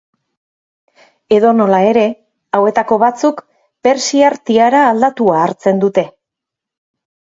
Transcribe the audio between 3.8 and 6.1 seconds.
persiar tiara aldatua hartzen dute.